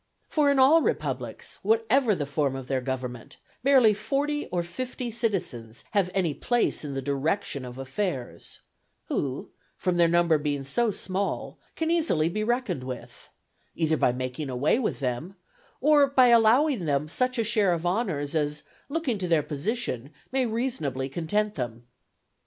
For 0.29 0.49
in 0.49 0.57
all 0.57 0.81
republics, 0.81 1.59
whatever 1.61 2.15
the 2.15 2.25
form 2.25 2.55
of 2.55 2.65
their 2.65 2.81
government, 2.81 3.37
barely 3.63 3.93
forty 3.93 4.47
or 4.47 4.63
fifty 4.63 5.11
citizens 5.11 5.83
have 5.91 6.09
any 6.15 6.33
place 6.33 6.83
in 6.83 6.95
the 6.95 7.03
direction 7.03 7.63
of 7.63 7.77
affairs; 7.77 8.61
who, 9.09 9.51
from 9.77 9.97
their 9.97 10.07
number 10.07 10.39
being 10.39 10.63
so 10.63 10.89
small, 10.89 11.59
can 11.75 11.91
easily 11.91 12.29
be 12.29 12.43
reckoned 12.43 12.83
with, 12.83 13.29
either 13.75 13.95
by 13.95 14.11
making 14.11 14.49
away 14.49 14.79
with 14.79 15.01
them, 15.01 15.35
or 15.81 16.07
by 16.09 16.29
allowing 16.29 16.85
them 16.85 17.07
such 17.07 17.37
a 17.37 17.43
share 17.43 17.71
of 17.71 17.85
honours 17.85 18.33
as, 18.33 18.63
looking 18.89 19.19
to 19.19 19.27
their 19.27 19.43
position, 19.43 20.09
may 20.31 20.47
reasonably 20.47 21.09
content 21.09 21.53
them. 21.53 21.85